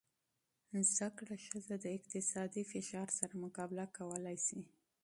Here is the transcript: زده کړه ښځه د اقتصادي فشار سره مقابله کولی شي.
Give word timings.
زده 0.93 1.07
کړه 1.17 1.35
ښځه 1.47 1.75
د 1.79 1.85
اقتصادي 1.97 2.63
فشار 2.71 3.07
سره 3.19 3.33
مقابله 3.43 3.85
کولی 3.97 4.37
شي. 4.45 4.59